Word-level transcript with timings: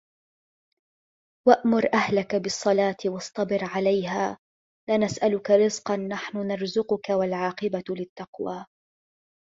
وَأْمُرْ 1.47 1.93
أَهْلَكَ 1.93 2.35
بِالصَّلَاةِ 2.35 2.97
وَاصْطَبِرْ 3.05 3.59
عَلَيْهَا 3.63 4.37
لَا 4.89 4.97
نَسْأَلُكَ 4.97 5.51
رِزْقًا 5.51 5.95
نَحْنُ 5.95 6.37
نَرْزُقُكَ 6.37 7.09
وَالْعَاقِبَةُ 7.09 7.83
لِلتَّقْوَى 7.89 8.65